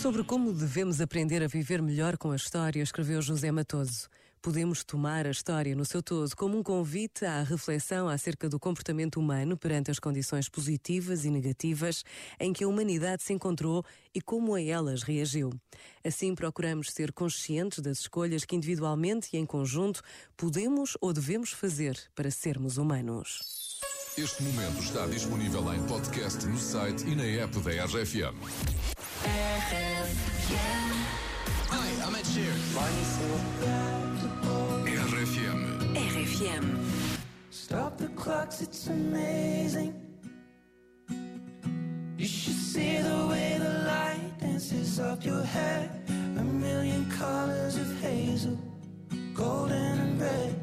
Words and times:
Sobre 0.00 0.22
como 0.22 0.52
devemos 0.52 1.00
aprender 1.00 1.42
a 1.42 1.48
viver 1.48 1.82
melhor 1.82 2.16
com 2.16 2.30
a 2.30 2.36
história, 2.36 2.80
escreveu 2.80 3.20
José 3.20 3.50
Matoso. 3.50 4.08
Podemos 4.40 4.84
tomar 4.84 5.26
a 5.26 5.30
história 5.32 5.74
no 5.74 5.84
seu 5.84 6.00
todo 6.00 6.36
como 6.36 6.56
um 6.56 6.62
convite 6.62 7.24
à 7.24 7.42
reflexão 7.42 8.08
acerca 8.08 8.48
do 8.48 8.60
comportamento 8.60 9.18
humano 9.18 9.56
perante 9.56 9.90
as 9.90 9.98
condições 9.98 10.48
positivas 10.48 11.24
e 11.24 11.30
negativas 11.30 12.04
em 12.38 12.52
que 12.52 12.62
a 12.62 12.68
humanidade 12.68 13.24
se 13.24 13.32
encontrou 13.32 13.84
e 14.14 14.20
como 14.20 14.54
a 14.54 14.62
elas 14.62 15.02
reagiu. 15.02 15.50
Assim, 16.04 16.32
procuramos 16.32 16.92
ser 16.92 17.12
conscientes 17.12 17.80
das 17.80 17.98
escolhas 17.98 18.44
que 18.44 18.54
individualmente 18.54 19.30
e 19.32 19.36
em 19.36 19.44
conjunto 19.44 20.00
podemos 20.36 20.96
ou 21.00 21.12
devemos 21.12 21.50
fazer 21.50 21.98
para 22.14 22.30
sermos 22.30 22.76
humanos. 22.76 23.80
Este 24.16 24.44
momento 24.44 24.78
está 24.80 25.06
disponível 25.06 25.74
em 25.74 25.84
podcast 25.88 26.46
no 26.46 26.56
site 26.56 27.04
e 27.04 27.16
na 27.16 27.24
app 27.24 27.58
da 27.58 27.84
RFM. 27.84 28.97
Hi, 31.70 32.06
I'm 32.06 32.14
Ed 32.14 32.24
Sheeran. 32.24 32.58
RFM. 34.94 35.94
RFM. 35.96 36.64
Stop 37.50 37.98
the 37.98 38.08
clocks, 38.08 38.60
it's 38.62 38.86
amazing. 38.86 39.94
You 42.16 42.26
should 42.26 42.54
see 42.54 42.98
the 42.98 43.26
way 43.28 43.56
the 43.58 43.84
light 43.86 44.38
dances 44.38 45.00
up 45.00 45.24
your 45.24 45.42
hair. 45.42 45.90
A 46.36 46.42
million 46.42 47.10
colors 47.10 47.76
of 47.76 48.00
hazel, 48.00 48.56
golden 49.34 49.98
and 49.98 50.20
red. 50.20 50.57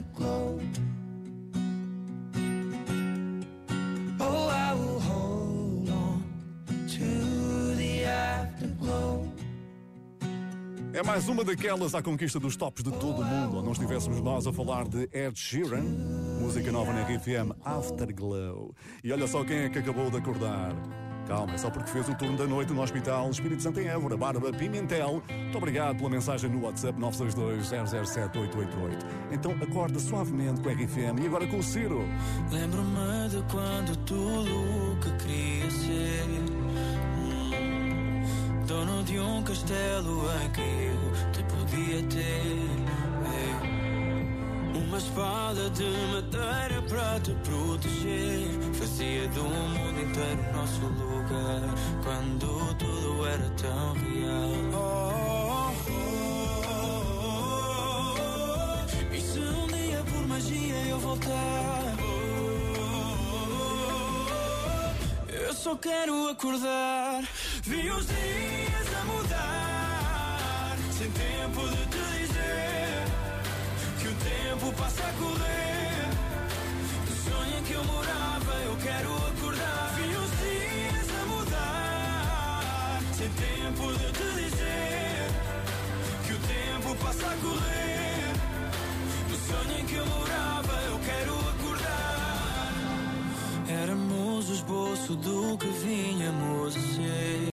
Oh, 0.00 0.58
the. 0.74 0.98
É 10.98 11.02
mais 11.04 11.28
uma 11.28 11.44
daquelas 11.44 11.94
à 11.94 12.02
conquista 12.02 12.40
dos 12.40 12.56
tops 12.56 12.82
de 12.82 12.90
todo 12.90 13.22
o 13.22 13.24
mundo, 13.24 13.58
onde 13.58 13.66
não 13.66 13.72
estivéssemos 13.72 14.20
nós 14.20 14.48
a 14.48 14.52
falar 14.52 14.88
de 14.88 15.08
Ed 15.12 15.38
Sheeran, 15.38 15.84
música 16.40 16.72
nova 16.72 16.92
na 16.92 17.02
RFM 17.02 17.52
Afterglow. 17.64 18.74
E 19.04 19.12
olha 19.12 19.28
só 19.28 19.44
quem 19.44 19.58
é 19.58 19.68
que 19.68 19.78
acabou 19.78 20.10
de 20.10 20.16
acordar. 20.16 20.74
Calma, 21.28 21.54
é 21.54 21.58
só 21.58 21.68
porque 21.68 21.90
fez 21.90 22.08
o 22.08 22.14
turno 22.14 22.38
da 22.38 22.46
noite 22.46 22.72
no 22.72 22.80
Hospital 22.80 23.28
Espírito 23.30 23.62
Santo 23.62 23.78
em 23.80 23.86
Évora, 23.86 24.16
Bárbara 24.16 24.50
Pimentel. 24.50 25.22
Muito 25.28 25.58
obrigado 25.58 25.98
pela 25.98 26.08
mensagem 26.08 26.48
no 26.48 26.64
WhatsApp 26.64 26.98
962-007-888. 26.98 29.04
Então 29.30 29.54
acorda 29.60 29.98
suavemente 29.98 30.62
com 30.62 30.70
a 30.70 30.72
RFM 30.72 31.20
e 31.22 31.26
agora 31.26 31.46
com 31.46 31.58
o 31.58 31.62
Ciro. 31.62 32.08
Lembro-me 32.50 33.28
de 33.28 33.42
quando 33.52 33.94
tudo 34.06 34.56
o 34.56 34.96
que 35.00 35.12
queria 35.22 35.70
ser 35.70 36.24
hum, 37.18 38.22
Dono 38.66 39.04
de 39.04 39.18
um 39.18 39.42
castelo 39.42 40.24
em 40.42 40.48
que 40.50 40.62
eu 40.62 41.12
te 41.32 41.42
podia 41.42 42.02
ter 42.04 42.56
é. 43.34 43.58
Uma 44.78 44.96
espada 44.96 45.68
de 45.70 45.84
madeira 45.84 46.80
para 46.88 47.18
te 47.20 47.32
proteger 47.44 48.48
Fazia 48.72 49.28
do 49.28 49.42
mundo 49.42 50.00
inteiro 50.00 50.42
nosso 50.54 50.80
lugar 50.86 51.07
Quando 52.08 52.74
tudo 52.76 53.26
era 53.26 53.50
tão 53.50 53.92
real. 53.92 54.48
Oh, 54.72 55.72
oh, 55.90 56.72
oh. 58.16 59.14
E 59.14 59.20
se 59.20 59.38
um 59.38 59.66
dia 59.66 60.02
por 60.04 60.26
magia 60.26 60.86
eu 60.88 60.98
voltar? 61.00 61.96
Eu 65.28 65.52
só 65.52 65.76
quero 65.76 66.30
acordar. 66.30 67.24
Vi 67.64 67.90
os 67.90 68.06
dias 68.06 68.94
a 68.98 69.04
mudar. 69.04 70.78
Sem 70.96 71.10
tempo 71.10 71.60
de 71.68 71.86
te 71.88 71.98
dizer 72.20 73.04
Que 74.00 74.08
o 74.08 74.14
tempo 74.14 74.72
passa 74.80 75.02
a 75.02 75.12
correr. 75.12 76.08
No 77.06 77.14
sonho 77.30 77.58
em 77.58 77.62
que 77.64 77.74
eu 77.74 77.84
morava 77.84 78.54
Eu 78.64 78.76
quero 78.78 79.14
acordar 79.14 79.37
a 87.32 87.36
correr. 87.44 88.32
No 89.30 89.36
sonho 89.46 89.80
em 89.80 89.84
que 89.86 89.94
eu 89.94 90.06
morava 90.06 90.72
Eu 90.90 90.98
quero 91.08 91.34
acordar. 91.52 92.72
Éramos 93.82 94.50
o 94.50 94.52
esboço 94.52 95.16
do 95.16 95.58
que 95.58 95.68
vinhamos 95.68 96.76
a 96.76 96.80
ser 96.80 97.38